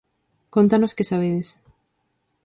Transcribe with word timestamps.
Cóntanos 0.53 0.95
que 0.97 1.07
sabedes. 1.11 1.47